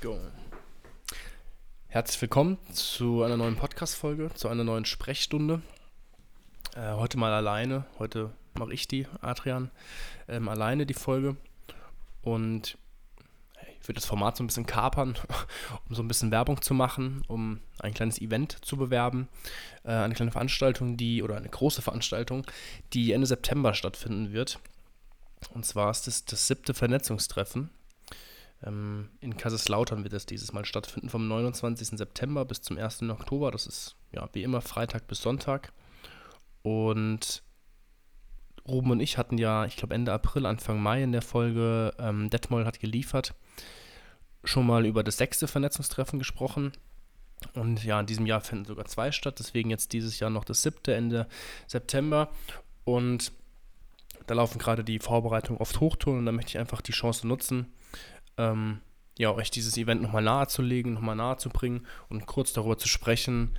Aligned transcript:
Go. 0.00 0.16
Herzlich 1.88 2.20
willkommen 2.20 2.56
zu 2.72 3.24
einer 3.24 3.36
neuen 3.36 3.56
Podcast-Folge, 3.56 4.30
zu 4.32 4.46
einer 4.46 4.62
neuen 4.62 4.84
Sprechstunde. 4.84 5.60
Äh, 6.76 6.92
heute 6.92 7.18
mal 7.18 7.32
alleine. 7.32 7.84
Heute 7.98 8.30
mache 8.54 8.72
ich 8.72 8.86
die, 8.86 9.08
Adrian, 9.22 9.72
ähm, 10.28 10.48
alleine 10.48 10.86
die 10.86 10.94
Folge. 10.94 11.36
Und 12.22 12.78
ich 13.80 13.88
würde 13.88 13.94
das 13.94 14.04
Format 14.04 14.36
so 14.36 14.44
ein 14.44 14.46
bisschen 14.46 14.66
kapern, 14.66 15.18
um 15.88 15.96
so 15.96 16.02
ein 16.02 16.08
bisschen 16.08 16.30
Werbung 16.30 16.62
zu 16.62 16.74
machen, 16.74 17.24
um 17.26 17.58
ein 17.80 17.92
kleines 17.92 18.20
Event 18.20 18.64
zu 18.64 18.76
bewerben. 18.76 19.26
Äh, 19.82 19.94
eine 19.94 20.14
kleine 20.14 20.30
Veranstaltung, 20.30 20.96
die, 20.96 21.24
oder 21.24 21.36
eine 21.36 21.48
große 21.48 21.82
Veranstaltung, 21.82 22.46
die 22.92 23.10
Ende 23.10 23.26
September 23.26 23.74
stattfinden 23.74 24.32
wird. 24.32 24.60
Und 25.54 25.66
zwar 25.66 25.90
ist 25.90 26.06
es 26.06 26.24
das 26.24 26.46
siebte 26.46 26.72
Vernetzungstreffen 26.72 27.70
ähm, 28.62 29.10
in 29.20 29.36
Kaiserslautern 29.36 30.02
wird 30.04 30.12
es 30.12 30.26
dieses 30.26 30.52
Mal 30.52 30.64
stattfinden, 30.64 31.08
vom 31.08 31.28
29. 31.28 31.98
September 31.98 32.44
bis 32.44 32.62
zum 32.62 32.78
1. 32.78 33.02
Oktober. 33.02 33.50
Das 33.50 33.66
ist 33.66 33.96
ja 34.12 34.28
wie 34.32 34.42
immer 34.42 34.60
Freitag 34.60 35.06
bis 35.06 35.22
Sonntag. 35.22 35.72
Und 36.62 37.42
Ruben 38.66 38.90
und 38.90 39.00
ich 39.00 39.16
hatten 39.16 39.38
ja, 39.38 39.64
ich 39.64 39.76
glaube 39.76 39.94
Ende 39.94 40.12
April, 40.12 40.44
Anfang 40.44 40.82
Mai 40.82 41.02
in 41.02 41.12
der 41.12 41.22
Folge 41.22 41.94
ähm, 41.98 42.28
Detmold 42.30 42.66
hat 42.66 42.80
geliefert, 42.80 43.34
schon 44.44 44.66
mal 44.66 44.84
über 44.84 45.02
das 45.02 45.16
sechste 45.16 45.48
Vernetzungstreffen 45.48 46.18
gesprochen. 46.18 46.72
Und 47.54 47.84
ja, 47.84 48.00
in 48.00 48.06
diesem 48.06 48.26
Jahr 48.26 48.40
finden 48.40 48.64
sogar 48.64 48.84
zwei 48.86 49.12
statt, 49.12 49.38
deswegen 49.38 49.70
jetzt 49.70 49.92
dieses 49.92 50.18
Jahr 50.18 50.30
noch 50.30 50.44
das 50.44 50.62
siebte 50.62 50.94
Ende 50.94 51.28
September. 51.66 52.28
Und 52.84 53.32
da 54.26 54.34
laufen 54.34 54.58
gerade 54.58 54.84
die 54.84 54.98
Vorbereitungen 54.98 55.60
auf 55.60 55.78
Hochton 55.80 56.18
und 56.18 56.26
da 56.26 56.32
möchte 56.32 56.50
ich 56.50 56.58
einfach 56.58 56.82
die 56.82 56.92
Chance 56.92 57.26
nutzen, 57.26 57.72
ähm, 58.38 58.80
ja, 59.18 59.32
euch 59.32 59.50
dieses 59.50 59.76
Event 59.76 60.00
nochmal 60.00 60.22
nahezulegen, 60.22 60.94
nochmal 60.94 61.16
nahezubringen 61.16 61.86
und 62.08 62.26
kurz 62.26 62.52
darüber 62.52 62.78
zu 62.78 62.88
sprechen, 62.88 63.58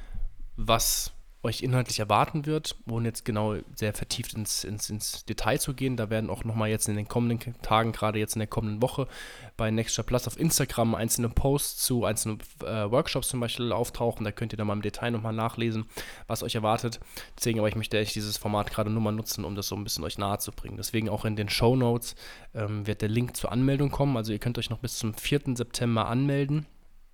was 0.55 1.11
euch 1.41 1.61
inhaltlich 1.61 1.99
erwarten 1.99 2.45
wird, 2.45 2.75
ohne 2.89 3.07
jetzt 3.07 3.23
genau 3.23 3.55
sehr 3.73 3.93
vertieft 3.93 4.33
ins, 4.33 4.65
ins, 4.65 4.89
ins 4.89 5.23
Detail 5.23 5.57
zu 5.57 5.73
gehen. 5.73 5.95
Da 5.95 6.09
werden 6.09 6.29
auch 6.29 6.43
nochmal 6.43 6.69
jetzt 6.69 6.89
in 6.89 6.97
den 6.97 7.07
kommenden 7.07 7.55
Tagen, 7.61 7.93
gerade 7.93 8.19
jetzt 8.19 8.35
in 8.35 8.39
der 8.39 8.47
kommenden 8.47 8.81
Woche, 8.81 9.07
bei 9.55 9.71
Nextja 9.71 10.03
Plus 10.03 10.27
auf 10.27 10.37
Instagram 10.37 10.95
einzelne 10.95 11.29
Posts 11.29 11.85
zu 11.85 12.03
einzelnen 12.03 12.39
äh, 12.63 12.91
Workshops 12.91 13.29
zum 13.29 13.39
Beispiel 13.39 13.71
auftauchen. 13.71 14.25
Da 14.25 14.33
könnt 14.33 14.53
ihr 14.53 14.57
dann 14.57 14.67
mal 14.67 14.73
im 14.73 14.81
Detail 14.81 15.11
nochmal 15.11 15.33
nachlesen, 15.33 15.85
was 16.27 16.43
euch 16.43 16.55
erwartet. 16.55 16.99
Deswegen 17.37 17.59
aber 17.59 17.69
ich 17.69 17.75
möchte 17.75 17.97
echt 17.97 18.15
dieses 18.15 18.37
Format 18.37 18.69
gerade 18.69 18.89
nur 18.89 19.01
mal 19.01 19.13
nutzen, 19.13 19.45
um 19.45 19.55
das 19.55 19.69
so 19.69 19.75
ein 19.77 19.83
bisschen 19.85 20.03
euch 20.03 20.17
nahe 20.17 20.39
zu 20.39 20.51
bringen. 20.51 20.75
Deswegen 20.75 21.07
auch 21.07 21.23
in 21.23 21.37
den 21.37 21.47
Show 21.47 21.77
Notes 21.77 22.15
ähm, 22.53 22.85
wird 22.85 23.01
der 23.01 23.09
Link 23.09 23.37
zur 23.37 23.53
Anmeldung 23.53 23.91
kommen. 23.91 24.17
Also 24.17 24.33
ihr 24.33 24.39
könnt 24.39 24.57
euch 24.57 24.69
noch 24.69 24.79
bis 24.79 24.97
zum 24.97 25.13
4. 25.13 25.55
September 25.55 26.07
anmelden 26.07 26.65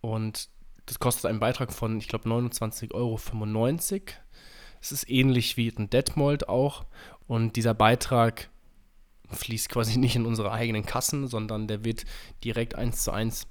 und 0.02 0.50
das 0.86 1.00
kostet 1.00 1.26
einen 1.26 1.40
Beitrag 1.40 1.74
von, 1.74 1.98
ich 1.98 2.08
glaube, 2.08 2.30
29,95 2.30 2.94
Euro. 2.94 3.20
Es 4.82 4.92
ist 4.92 5.10
ähnlich 5.10 5.58
wie 5.58 5.74
ein 5.76 5.90
Detmold 5.90 6.48
auch. 6.48 6.86
Und 7.28 7.56
dieser 7.56 7.74
Beitrag 7.74 8.50
fließt 9.32 9.70
quasi 9.70 9.98
nicht 10.00 10.16
in 10.16 10.26
unsere 10.26 10.52
eigenen 10.52 10.86
Kassen, 10.86 11.28
sondern 11.28 11.68
der 11.68 11.84
wird 11.84 12.06
direkt 12.44 12.76
eins 12.76 13.04
zu 13.04 13.12
eins 13.12 13.48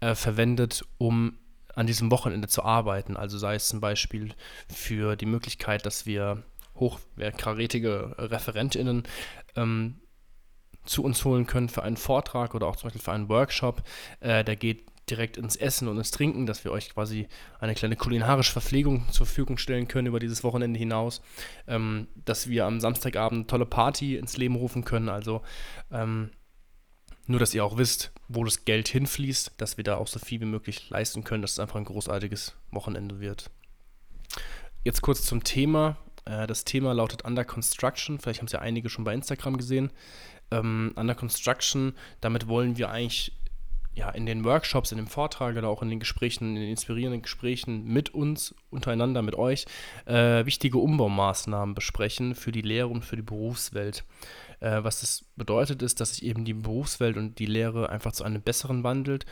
äh, 0.00 0.14
verwendet, 0.14 0.84
um 0.98 1.38
an 1.74 1.86
diesem 1.86 2.10
Wochenende 2.10 2.48
zu 2.48 2.62
arbeiten. 2.62 3.16
Also 3.16 3.36
sei 3.36 3.56
es 3.56 3.68
zum 3.68 3.80
Beispiel 3.80 4.34
für 4.68 5.16
die 5.16 5.26
Möglichkeit, 5.26 5.84
dass 5.84 6.06
wir 6.06 6.42
hochkarätige 6.76 8.14
ReferentInnen 8.18 9.02
ähm, 9.56 10.00
zu 10.84 11.02
uns 11.02 11.24
holen 11.24 11.46
können 11.46 11.68
für 11.68 11.82
einen 11.82 11.96
Vortrag 11.96 12.54
oder 12.54 12.66
auch 12.66 12.76
zum 12.76 12.88
Beispiel 12.88 13.02
für 13.02 13.12
einen 13.12 13.28
Workshop. 13.28 13.82
Äh, 14.20 14.44
der 14.44 14.56
geht 14.56 14.86
direkt 15.08 15.36
ins 15.36 15.56
Essen 15.56 15.88
und 15.88 15.98
ins 15.98 16.10
Trinken, 16.10 16.46
dass 16.46 16.64
wir 16.64 16.72
euch 16.72 16.90
quasi 16.90 17.28
eine 17.60 17.74
kleine 17.74 17.96
kulinarische 17.96 18.52
Verpflegung 18.52 19.08
zur 19.10 19.26
Verfügung 19.26 19.58
stellen 19.58 19.88
können 19.88 20.08
über 20.08 20.18
dieses 20.18 20.42
Wochenende 20.42 20.78
hinaus, 20.78 21.22
ähm, 21.68 22.08
dass 22.24 22.48
wir 22.48 22.66
am 22.66 22.80
Samstagabend 22.80 23.38
eine 23.38 23.46
tolle 23.46 23.66
Party 23.66 24.16
ins 24.16 24.36
Leben 24.36 24.56
rufen 24.56 24.84
können. 24.84 25.08
Also 25.08 25.42
ähm, 25.92 26.30
nur, 27.26 27.40
dass 27.40 27.54
ihr 27.54 27.64
auch 27.64 27.76
wisst, 27.76 28.12
wo 28.28 28.44
das 28.44 28.64
Geld 28.64 28.88
hinfließt, 28.88 29.54
dass 29.56 29.76
wir 29.76 29.84
da 29.84 29.96
auch 29.96 30.06
so 30.06 30.18
viel 30.18 30.40
wie 30.40 30.46
möglich 30.46 30.90
leisten 30.90 31.24
können, 31.24 31.42
dass 31.42 31.52
es 31.52 31.58
einfach 31.58 31.76
ein 31.76 31.84
großartiges 31.84 32.54
Wochenende 32.70 33.20
wird. 33.20 33.50
Jetzt 34.84 35.02
kurz 35.02 35.22
zum 35.24 35.42
Thema. 35.42 35.96
Äh, 36.24 36.46
das 36.46 36.64
Thema 36.64 36.92
lautet 36.94 37.24
Under 37.24 37.44
Construction. 37.44 38.18
Vielleicht 38.18 38.40
haben 38.40 38.46
es 38.46 38.52
ja 38.52 38.60
einige 38.60 38.88
schon 38.88 39.04
bei 39.04 39.14
Instagram 39.14 39.56
gesehen. 39.56 39.90
Ähm, 40.52 40.92
Under 40.94 41.14
Construction, 41.14 41.94
damit 42.20 42.46
wollen 42.46 42.76
wir 42.76 42.90
eigentlich 42.90 43.32
ja, 43.96 44.10
in 44.10 44.26
den 44.26 44.44
Workshops, 44.44 44.92
in 44.92 44.98
dem 44.98 45.06
Vortrag 45.06 45.56
oder 45.56 45.68
auch 45.68 45.82
in 45.82 45.88
den 45.88 46.00
Gesprächen, 46.00 46.50
in 46.50 46.54
den 46.56 46.70
inspirierenden 46.70 47.22
Gesprächen 47.22 47.84
mit 47.84 48.12
uns, 48.12 48.54
untereinander, 48.68 49.22
mit 49.22 49.34
euch, 49.34 49.64
äh, 50.04 50.44
wichtige 50.44 50.76
Umbaumaßnahmen 50.76 51.74
besprechen 51.74 52.34
für 52.34 52.52
die 52.52 52.60
Lehre 52.60 52.88
und 52.88 53.06
für 53.06 53.16
die 53.16 53.22
Berufswelt. 53.22 54.04
Äh, 54.60 54.84
was 54.84 55.00
das 55.00 55.24
bedeutet, 55.36 55.80
ist, 55.80 55.98
dass 56.00 56.14
sich 56.14 56.24
eben 56.24 56.44
die 56.44 56.52
Berufswelt 56.52 57.16
und 57.16 57.38
die 57.38 57.46
Lehre 57.46 57.88
einfach 57.88 58.12
zu 58.12 58.22
einem 58.22 58.42
besseren 58.42 58.84
wandelt, 58.84 59.24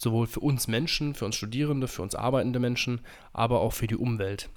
sowohl 0.00 0.26
für 0.26 0.40
uns 0.40 0.66
Menschen, 0.66 1.14
für 1.14 1.24
uns 1.24 1.36
Studierende, 1.36 1.86
für 1.86 2.02
uns 2.02 2.16
arbeitende 2.16 2.58
Menschen, 2.58 3.02
aber 3.32 3.60
auch 3.60 3.72
für 3.72 3.86
die 3.86 3.96
Umwelt. 3.96 4.50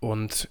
Und 0.00 0.50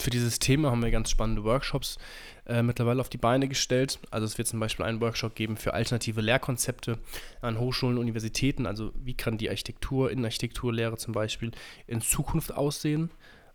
für 0.00 0.10
dieses 0.10 0.38
Thema 0.38 0.70
haben 0.70 0.82
wir 0.82 0.90
ganz 0.90 1.10
spannende 1.10 1.44
Workshops 1.44 1.98
äh, 2.46 2.62
mittlerweile 2.62 3.00
auf 3.00 3.08
die 3.08 3.18
Beine 3.18 3.48
gestellt. 3.48 3.98
Also 4.10 4.26
es 4.26 4.38
wird 4.38 4.48
zum 4.48 4.60
Beispiel 4.60 4.84
einen 4.84 5.00
Workshop 5.00 5.34
geben 5.34 5.56
für 5.56 5.74
alternative 5.74 6.20
Lehrkonzepte 6.20 6.98
an 7.40 7.58
Hochschulen 7.58 7.98
Universitäten. 7.98 8.66
Also 8.66 8.92
wie 8.96 9.14
kann 9.14 9.38
die 9.38 9.48
Architektur, 9.48 10.10
Innenarchitekturlehre 10.10 10.96
zum 10.96 11.12
Beispiel 11.12 11.52
in 11.86 12.00
Zukunft 12.00 12.54
aussehen? 12.54 13.10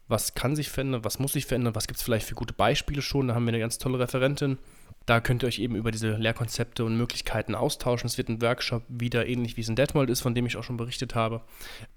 Was 0.08 0.36
kann 0.36 0.56
sich 0.56 0.70
verändern? 0.70 1.04
Was 1.04 1.20
muss 1.20 1.34
sich 1.34 1.46
verändern? 1.46 1.76
Was 1.76 1.88
gibt 1.88 1.98
es 1.98 2.04
vielleicht 2.04 2.28
für 2.28 2.36
gute 2.36 2.54
Beispiele 2.54 3.02
schon? 3.02 3.28
Da 3.28 3.36
haben 3.36 3.46
wir 3.46 3.50
eine 3.50 3.60
ganz 3.60 3.78
tolle 3.78 4.00
Referentin. 4.00 4.58
Da 5.06 5.20
könnt 5.20 5.44
ihr 5.44 5.48
euch 5.48 5.60
eben 5.60 5.76
über 5.76 5.92
diese 5.92 6.16
Lehrkonzepte 6.16 6.86
und 6.86 6.98
Möglichkeiten 6.98 7.56
austauschen. 7.56 8.08
Es 8.08 8.18
wird 8.18 8.30
ein 8.30 8.42
Workshop 8.42 8.84
wieder 8.88 9.28
ähnlich 9.28 9.58
wie 9.58 9.62
es 9.62 9.70
in 9.70 9.76
Detmold 9.76 10.10
ist, 10.10 10.22
von 10.22 10.36
dem 10.36 10.46
ich 10.46 10.56
auch 10.56 10.64
schon 10.64 10.78
berichtet 10.78 11.16
habe, 11.16 11.42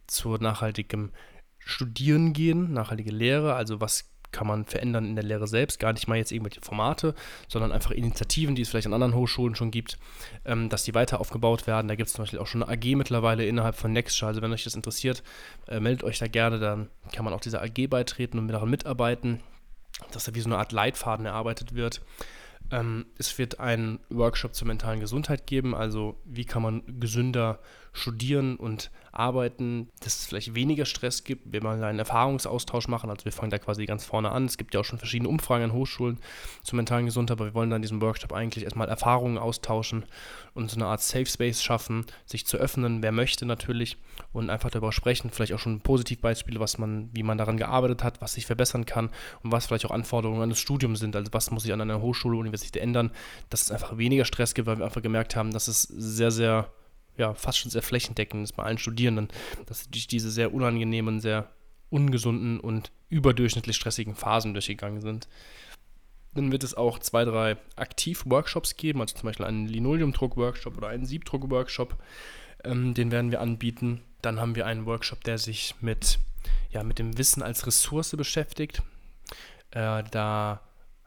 zu 0.07 0.35
nachhaltigem 0.37 1.11
Studieren 1.59 2.33
gehen, 2.33 2.73
nachhaltige 2.73 3.11
Lehre, 3.11 3.55
also 3.55 3.81
was 3.81 4.09
kann 4.33 4.47
man 4.47 4.65
verändern 4.65 5.07
in 5.07 5.15
der 5.15 5.25
Lehre 5.25 5.47
selbst, 5.47 5.79
gar 5.79 5.93
nicht 5.93 6.09
mal 6.09 6.17
jetzt 6.17 6.33
irgendwelche 6.33 6.61
Formate, 6.61 7.15
sondern 7.49 7.73
einfach 7.73 7.91
Initiativen, 7.91 8.55
die 8.55 8.63
es 8.63 8.69
vielleicht 8.69 8.87
an 8.87 8.95
anderen 8.95 9.15
Hochschulen 9.15 9.55
schon 9.55 9.71
gibt, 9.71 9.99
ähm, 10.45 10.69
dass 10.69 10.85
die 10.85 10.95
weiter 10.95 11.21
aufgebaut 11.21 11.67
werden. 11.67 11.89
Da 11.89 11.95
gibt 11.95 12.09
es 12.09 12.15
zum 12.15 12.25
Beispiel 12.25 12.39
auch 12.39 12.47
schon 12.47 12.63
eine 12.63 12.73
AG 12.73 12.97
mittlerweile 12.97 13.47
innerhalb 13.47 13.77
von 13.77 13.93
Nextshare. 13.93 14.29
Also 14.29 14.43
wenn 14.43 14.53
euch 14.53 14.65
das 14.65 14.75
interessiert, 14.75 15.23
äh, 15.69 15.81
meldet 15.81 16.05
euch 16.05 16.19
da 16.19 16.27
gerne, 16.27 16.59
dann 16.59 16.89
kann 17.13 17.25
man 17.25 17.35
auch 17.35 17.41
dieser 17.41 17.63
AG 17.63 17.89
beitreten 17.89 18.39
und 18.39 18.49
daran 18.49 18.71
mitarbeiten, 18.71 19.41
dass 20.13 20.25
da 20.25 20.35
wie 20.35 20.41
so 20.41 20.49
eine 20.49 20.59
Art 20.59 20.73
Leitfaden 20.73 21.27
erarbeitet 21.27 21.75
wird. 21.75 22.03
Ähm, 22.71 23.07
es 23.19 23.39
wird 23.39 23.61
einen 23.61 24.01
Workshop 24.11 24.55
zur 24.55 24.67
mentalen 24.67 25.01
Gesundheit 25.01 25.47
geben, 25.47 25.75
also 25.75 26.17
wie 26.25 26.45
kann 26.45 26.63
man 26.63 26.83
gesünder 27.01 27.61
studieren 27.97 28.57
und 28.57 28.91
arbeiten, 29.11 29.89
dass 30.01 30.19
es 30.19 30.27
vielleicht 30.27 30.55
weniger 30.55 30.85
Stress 30.85 31.25
gibt. 31.25 31.51
Wir 31.51 31.63
wollen 31.63 31.83
einen 31.83 31.99
Erfahrungsaustausch 31.99 32.89
machen, 32.89 33.09
also 33.09 33.25
wir 33.25 33.33
fangen 33.33 33.51
da 33.51 33.59
quasi 33.59 33.87
ganz 33.87 34.05
vorne 34.05 34.31
an. 34.31 34.45
Es 34.45 34.59
gibt 34.59 34.75
ja 34.75 34.81
auch 34.81 34.85
schon 34.85 34.99
verschiedene 34.99 35.29
Umfragen 35.29 35.65
an 35.65 35.73
Hochschulen 35.73 36.19
zur 36.63 36.77
mentalen 36.77 37.07
Gesundheit, 37.07 37.39
aber 37.39 37.47
wir 37.47 37.55
wollen 37.55 37.71
dann 37.71 37.79
in 37.79 37.83
diesem 37.83 38.03
Workshop 38.03 38.33
eigentlich 38.33 38.65
erstmal 38.65 38.89
Erfahrungen 38.89 39.39
austauschen 39.39 40.05
und 40.55 40.71
so 40.71 40.77
eine 40.77 40.87
Art 40.87 41.01
Safe 41.01 41.27
Space 41.27 41.63
schaffen, 41.63 42.05
sich 42.27 42.47
zu 42.47 42.59
öffnen, 42.59 43.03
wer 43.03 43.13
möchte 43.13 43.47
natürlich 43.47 43.97
und 44.33 44.51
einfach 44.51 44.71
darüber 44.71 44.93
sprechen, 44.93 45.31
vielleicht 45.31 45.55
auch 45.55 45.59
schon 45.59 45.81
Positivbeispiele, 45.81 46.61
was 46.61 46.77
man, 46.77 47.09
wie 47.13 47.23
man 47.23 47.39
daran 47.39 47.57
gearbeitet 47.57 48.05
hat, 48.05 48.21
was 48.21 48.35
sich 48.35 48.45
verbessern 48.47 48.85
kann 48.85 49.11
und 49.43 49.53
was 49.53 49.67
vielleicht 49.67 49.87
auch 49.87 49.91
Anforderungen 49.91 50.43
an 50.43 50.51
das 50.51 50.59
Studium 50.59 50.97
sind, 50.97 51.17
also 51.17 51.33
was 51.33 51.51
muss 51.51 51.63
sich 51.63 51.73
an 51.73 51.81
einer 51.81 52.03
Hochschule, 52.03 52.37
Universität 52.37 52.83
ändern, 52.83 53.11
dass 53.49 53.63
es 53.63 53.71
einfach 53.71 53.97
weniger 53.97 54.27
Stress 54.27 54.55
gibt, 54.55 54.67
weil 54.67 54.79
wir 54.79 54.85
einfach 54.85 55.03
gemerkt 55.03 55.37
haben, 55.37 55.53
dass 55.53 55.69
es 55.69 55.83
sehr, 55.83 56.31
sehr 56.31 56.71
ja, 57.17 57.35
fast 57.35 57.59
schon 57.59 57.71
sehr 57.71 57.83
flächendeckend 57.83 58.45
ist 58.45 58.53
bei 58.53 58.65
allen 58.65 58.79
Studierenden, 58.79 59.29
dass 59.67 59.85
sie 59.85 59.91
durch 59.91 60.07
diese 60.07 60.31
sehr 60.31 60.53
unangenehmen, 60.53 61.21
sehr 61.21 61.51
ungesunden 61.91 62.61
und 62.61 62.91
überdurchschnittlich 63.09 63.77
stressigen 63.77 64.15
Phasen 64.15 64.55
durchgegangen 64.55 65.01
sind. 65.01 65.29
Dann 66.35 66.53
wird 66.53 66.65
es 66.65 66.75
auch 66.75 66.99
zwei, 66.99 67.25
drei 67.25 67.57
Aktiv-Workshops 67.77 68.77
geben, 68.77 69.01
also 69.01 69.17
zum 69.17 69.29
Beispiel 69.29 69.47
einen 69.47 69.67
Linoleumdruck-Workshop 69.67 70.77
oder 70.77 70.89
einen 70.89 71.07
Siebdruck-Workshop. 71.07 71.97
Ähm, 72.65 72.93
den 72.93 73.11
werden 73.11 73.31
wir 73.31 73.41
anbieten. 73.41 74.03
Dann 74.21 74.41
haben 74.41 74.55
wir 74.55 74.67
einen 74.67 74.85
Workshop, 74.85 75.25
der 75.25 75.39
sich 75.39 75.75
mit, 75.81 76.19
ja, 76.71 76.83
mit 76.83 76.99
dem 76.99 77.17
Wissen 77.17 77.43
als 77.43 77.67
Ressource 77.67 78.15
beschäftigt. 78.17 78.83
Äh, 79.71 80.03
da 80.11 80.61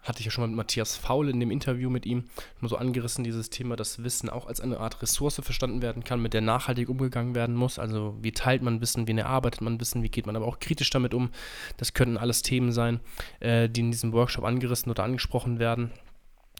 hatte 0.09 0.19
ich 0.19 0.25
ja 0.25 0.31
schon 0.31 0.41
mal 0.41 0.47
mit 0.47 0.57
Matthias 0.57 0.97
Faul 0.97 1.29
in 1.29 1.39
dem 1.39 1.51
Interview 1.51 1.89
mit 1.89 2.05
ihm 2.05 2.25
nur 2.59 2.69
so 2.69 2.77
angerissen, 2.77 3.23
dieses 3.23 3.49
Thema, 3.49 3.75
dass 3.75 4.03
Wissen 4.03 4.29
auch 4.29 4.47
als 4.47 4.59
eine 4.59 4.79
Art 4.79 5.01
Ressource 5.01 5.39
verstanden 5.41 5.81
werden 5.81 6.03
kann, 6.03 6.21
mit 6.21 6.33
der 6.33 6.41
nachhaltig 6.41 6.89
umgegangen 6.89 7.35
werden 7.35 7.55
muss. 7.55 7.79
Also 7.79 8.17
wie 8.21 8.31
teilt 8.31 8.61
man 8.61 8.81
Wissen, 8.81 9.07
wie 9.07 9.17
erarbeitet 9.17 9.61
man 9.61 9.79
Wissen, 9.79 10.03
wie 10.03 10.09
geht 10.09 10.25
man 10.25 10.35
aber 10.35 10.47
auch 10.47 10.59
kritisch 10.59 10.89
damit 10.89 11.13
um. 11.13 11.29
Das 11.77 11.93
könnten 11.93 12.17
alles 12.17 12.41
Themen 12.41 12.71
sein, 12.71 12.99
äh, 13.39 13.69
die 13.69 13.81
in 13.81 13.91
diesem 13.91 14.11
Workshop 14.11 14.43
angerissen 14.43 14.89
oder 14.91 15.03
angesprochen 15.03 15.59
werden 15.59 15.91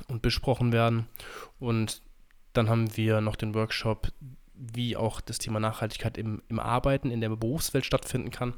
und 0.07 0.21
besprochen 0.21 0.71
werden. 0.71 1.07
Und 1.59 2.01
dann 2.53 2.69
haben 2.69 2.95
wir 2.95 3.19
noch 3.19 3.35
den 3.35 3.53
Workshop 3.55 4.11
wie 4.53 4.95
auch 4.95 5.21
das 5.21 5.39
Thema 5.39 5.59
Nachhaltigkeit 5.59 6.17
im, 6.17 6.41
im 6.49 6.59
Arbeiten, 6.59 7.11
in 7.11 7.21
der 7.21 7.29
Berufswelt 7.29 7.85
stattfinden 7.85 8.29
kann. 8.29 8.53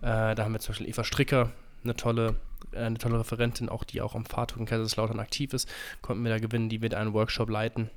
Äh, 0.00 0.34
da 0.34 0.38
haben 0.38 0.52
wir 0.52 0.60
zum 0.60 0.72
Beispiel 0.72 0.88
Eva 0.88 1.04
Stricker, 1.04 1.52
eine 1.86 1.96
tolle, 1.96 2.36
äh, 2.72 2.80
eine 2.80 2.98
tolle 2.98 3.20
Referentin, 3.20 3.68
auch 3.68 3.84
die 3.84 4.00
auch 4.00 4.14
am 4.14 4.26
Fahrtuch 4.26 4.58
in 4.58 4.66
Kaiserslautern 4.66 5.20
aktiv 5.20 5.52
ist, 5.52 5.68
konnten 6.02 6.24
wir 6.24 6.30
da 6.30 6.38
gewinnen, 6.38 6.68
die 6.68 6.82
wird 6.82 6.94
einen 6.94 7.14
Workshop 7.14 7.48
leiten. 7.48 7.90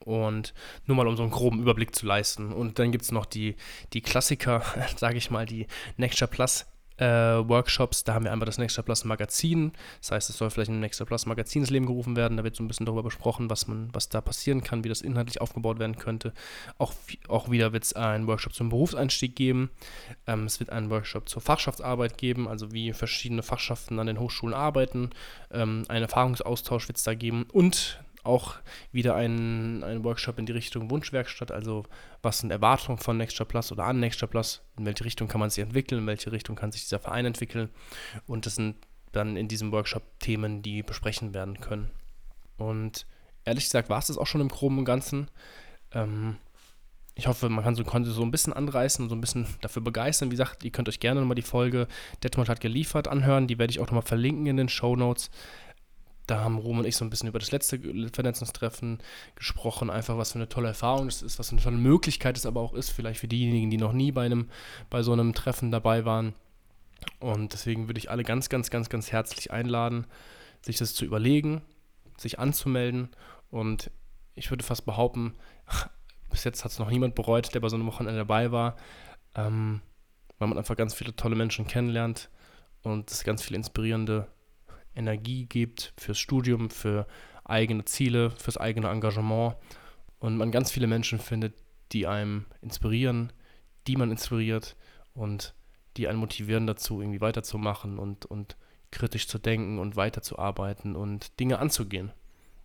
Und 0.00 0.52
nur 0.86 0.96
mal 0.96 1.06
um 1.06 1.16
so 1.16 1.22
einen 1.22 1.32
groben 1.32 1.60
Überblick 1.60 1.94
zu 1.94 2.04
leisten. 2.04 2.52
Und 2.52 2.78
dann 2.78 2.92
gibt 2.92 3.04
es 3.04 3.12
noch 3.12 3.24
die, 3.24 3.56
die 3.92 4.02
Klassiker, 4.02 4.62
sage 4.96 5.16
ich 5.16 5.30
mal, 5.30 5.46
die 5.46 5.66
Nexture 5.96 6.30
Plus 6.30 6.66
äh, 7.00 7.48
Workshops. 7.48 8.04
Da 8.04 8.14
haben 8.14 8.24
wir 8.24 8.32
einmal 8.32 8.46
das 8.46 8.58
Nexture 8.58 8.84
Plus 8.84 9.04
Magazin. 9.04 9.72
Das 10.00 10.12
heißt, 10.12 10.30
es 10.30 10.36
soll 10.36 10.50
vielleicht 10.50 10.70
ein 10.70 10.80
Nexture 10.80 11.06
Plus 11.06 11.26
Magazin 11.26 11.62
ins 11.62 11.70
Leben 11.70 11.86
gerufen 11.86 12.14
werden. 12.14 12.36
Da 12.36 12.44
wird 12.44 12.54
so 12.54 12.62
ein 12.62 12.68
bisschen 12.68 12.86
darüber 12.86 13.02
besprochen, 13.02 13.50
was, 13.50 13.66
man, 13.66 13.88
was 13.92 14.08
da 14.08 14.20
passieren 14.20 14.62
kann, 14.62 14.84
wie 14.84 14.88
das 14.88 15.00
inhaltlich 15.00 15.40
aufgebaut 15.40 15.78
werden 15.78 15.96
könnte. 15.96 16.32
Auch, 16.78 16.92
auch 17.28 17.50
wieder 17.50 17.72
wird 17.72 17.84
es 17.84 17.94
einen 17.94 18.26
Workshop 18.26 18.54
zum 18.54 18.68
Berufseinstieg 18.68 19.34
geben. 19.34 19.70
Ähm, 20.26 20.44
es 20.44 20.60
wird 20.60 20.70
einen 20.70 20.90
Workshop 20.90 21.28
zur 21.28 21.42
Fachschaftsarbeit 21.42 22.18
geben, 22.18 22.48
also 22.48 22.72
wie 22.72 22.92
verschiedene 22.92 23.42
Fachschaften 23.42 23.98
an 23.98 24.06
den 24.06 24.20
Hochschulen 24.20 24.54
arbeiten. 24.54 25.10
Ähm, 25.50 25.84
einen 25.88 26.02
Erfahrungsaustausch 26.02 26.88
wird 26.88 26.98
es 26.98 27.04
da 27.04 27.14
geben. 27.14 27.46
Und 27.50 28.00
auch 28.22 28.56
wieder 28.92 29.14
ein, 29.14 29.82
ein 29.82 30.04
Workshop 30.04 30.38
in 30.38 30.46
die 30.46 30.52
Richtung 30.52 30.90
Wunschwerkstatt, 30.90 31.50
also 31.50 31.84
was 32.22 32.38
sind 32.38 32.50
Erwartungen 32.50 32.98
von 32.98 33.16
Nextra 33.16 33.44
Plus 33.44 33.72
oder 33.72 33.84
an 33.84 34.00
Nextra 34.00 34.26
Plus, 34.26 34.62
in 34.78 34.86
welche 34.86 35.04
Richtung 35.04 35.28
kann 35.28 35.40
man 35.40 35.50
sich 35.50 35.62
entwickeln, 35.62 36.02
in 36.02 36.06
welche 36.06 36.32
Richtung 36.32 36.56
kann 36.56 36.72
sich 36.72 36.82
dieser 36.82 36.98
Verein 36.98 37.26
entwickeln 37.26 37.70
und 38.26 38.46
das 38.46 38.56
sind 38.56 38.76
dann 39.12 39.36
in 39.36 39.48
diesem 39.48 39.72
Workshop 39.72 40.02
Themen, 40.20 40.62
die 40.62 40.82
besprechen 40.82 41.34
werden 41.34 41.60
können. 41.60 41.90
Und 42.56 43.06
ehrlich 43.44 43.64
gesagt 43.64 43.88
war 43.88 43.98
es 43.98 44.06
das 44.06 44.18
auch 44.18 44.26
schon 44.26 44.40
im 44.40 44.48
Groben 44.48 44.78
und 44.78 44.84
Ganzen. 44.84 45.28
Ähm, 45.92 46.36
ich 47.16 47.26
hoffe, 47.26 47.48
man 47.48 47.64
kann 47.64 47.74
so, 47.74 47.84
konnte 47.84 48.10
so 48.10 48.22
ein 48.22 48.30
bisschen 48.30 48.52
anreißen 48.52 49.02
und 49.02 49.08
so 49.08 49.14
ein 49.14 49.20
bisschen 49.20 49.46
dafür 49.60 49.82
begeistern. 49.82 50.30
Wie 50.30 50.36
gesagt, 50.36 50.64
ihr 50.64 50.70
könnt 50.70 50.88
euch 50.88 51.00
gerne 51.00 51.20
nochmal 51.20 51.34
die 51.34 51.42
Folge 51.42 51.88
Detmold 52.22 52.48
hat 52.48 52.60
geliefert 52.60 53.08
anhören. 53.08 53.46
Die 53.46 53.58
werde 53.58 53.72
ich 53.72 53.80
auch 53.80 53.86
nochmal 53.86 54.02
verlinken 54.02 54.46
in 54.46 54.56
den 54.56 54.68
Show 54.68 54.96
Notes 54.96 55.30
da 56.30 56.40
haben 56.40 56.58
Ruhm 56.58 56.78
und 56.78 56.86
ich 56.86 56.96
so 56.96 57.04
ein 57.04 57.10
bisschen 57.10 57.28
über 57.28 57.40
das 57.40 57.50
letzte 57.50 57.80
Vernetzungstreffen 58.12 58.98
gesprochen, 59.34 59.90
einfach 59.90 60.16
was 60.16 60.32
für 60.32 60.38
eine 60.38 60.48
tolle 60.48 60.68
Erfahrung 60.68 61.06
das 61.06 61.22
ist, 61.22 61.38
was 61.38 61.48
für 61.48 61.56
eine 61.56 61.62
tolle 61.62 61.76
Möglichkeit 61.76 62.36
es 62.36 62.46
aber 62.46 62.60
auch 62.60 62.72
ist, 62.72 62.90
vielleicht 62.90 63.20
für 63.20 63.28
diejenigen, 63.28 63.68
die 63.68 63.76
noch 63.76 63.92
nie 63.92 64.12
bei 64.12 64.26
einem, 64.26 64.48
bei 64.90 65.02
so 65.02 65.12
einem 65.12 65.34
Treffen 65.34 65.72
dabei 65.72 66.04
waren. 66.04 66.34
Und 67.18 67.52
deswegen 67.52 67.88
würde 67.88 67.98
ich 67.98 68.10
alle 68.10 68.22
ganz, 68.22 68.48
ganz, 68.48 68.70
ganz, 68.70 68.88
ganz 68.88 69.10
herzlich 69.10 69.50
einladen, 69.50 70.06
sich 70.62 70.76
das 70.76 70.94
zu 70.94 71.04
überlegen, 71.04 71.62
sich 72.16 72.38
anzumelden. 72.38 73.08
Und 73.50 73.90
ich 74.34 74.50
würde 74.50 74.64
fast 74.64 74.86
behaupten, 74.86 75.34
bis 76.30 76.44
jetzt 76.44 76.64
hat 76.64 76.70
es 76.70 76.78
noch 76.78 76.90
niemand 76.90 77.16
bereut, 77.16 77.52
der 77.54 77.60
bei 77.60 77.68
so 77.68 77.76
einem 77.76 77.86
Wochenende 77.86 78.18
dabei 78.18 78.52
war, 78.52 78.76
ähm, 79.34 79.80
weil 80.38 80.48
man 80.48 80.58
einfach 80.58 80.76
ganz 80.76 80.94
viele 80.94 81.16
tolle 81.16 81.34
Menschen 81.34 81.66
kennenlernt 81.66 82.30
und 82.82 83.10
es 83.10 83.24
ganz 83.24 83.42
viele 83.42 83.56
inspirierende 83.56 84.28
Energie 84.94 85.46
gibt 85.46 85.92
fürs 85.96 86.18
Studium, 86.18 86.70
für 86.70 87.06
eigene 87.44 87.84
Ziele, 87.84 88.30
fürs 88.30 88.56
eigene 88.56 88.88
Engagement 88.88 89.56
und 90.18 90.36
man 90.36 90.50
ganz 90.50 90.70
viele 90.70 90.86
Menschen 90.86 91.18
findet, 91.18 91.54
die 91.92 92.06
einem 92.06 92.46
inspirieren, 92.60 93.32
die 93.86 93.96
man 93.96 94.10
inspiriert 94.10 94.76
und 95.14 95.54
die 95.96 96.06
einen 96.08 96.18
motivieren 96.18 96.66
dazu, 96.66 97.00
irgendwie 97.00 97.20
weiterzumachen 97.20 97.98
und, 97.98 98.26
und 98.26 98.56
kritisch 98.90 99.26
zu 99.28 99.38
denken 99.38 99.78
und 99.78 99.96
weiterzuarbeiten 99.96 100.96
und 100.96 101.38
Dinge 101.40 101.58
anzugehen. 101.58 102.12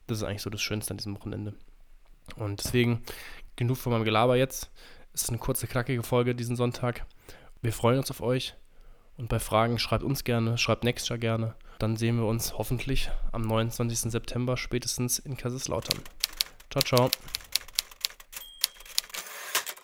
Das 0.07 0.19
ist 0.19 0.23
eigentlich 0.23 0.41
so 0.41 0.49
das 0.49 0.61
Schönste 0.61 0.91
an 0.91 0.97
diesem 0.97 1.15
Wochenende. 1.15 1.55
Und 2.35 2.63
deswegen 2.63 3.01
genug 3.55 3.77
von 3.77 3.91
meinem 3.91 4.05
Gelaber 4.05 4.35
jetzt. 4.35 4.71
Es 5.13 5.23
ist 5.23 5.29
eine 5.29 5.39
kurze, 5.39 5.67
knackige 5.67 6.03
Folge 6.03 6.35
diesen 6.35 6.55
Sonntag. 6.55 7.05
Wir 7.61 7.73
freuen 7.73 7.97
uns 7.97 8.11
auf 8.11 8.21
euch. 8.21 8.55
Und 9.17 9.29
bei 9.29 9.39
Fragen 9.39 9.79
schreibt 9.79 10.03
uns 10.03 10.23
gerne, 10.23 10.57
schreibt 10.57 10.83
Nextra 10.83 11.17
gerne. 11.17 11.55
Dann 11.79 11.97
sehen 11.97 12.17
wir 12.17 12.25
uns 12.25 12.57
hoffentlich 12.57 13.09
am 13.31 13.41
29. 13.41 14.11
September 14.11 14.57
spätestens 14.57 15.19
in 15.19 15.37
Kaiserslautern. 15.37 15.99
Ciao, 16.69 16.83
ciao. 16.83 17.09